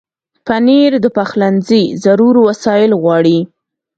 پنېر 0.45 0.91
د 1.03 1.05
پخلنځي 1.17 1.83
ضرور 2.03 2.35
وسایل 2.47 2.91
غواړي. 3.01 3.39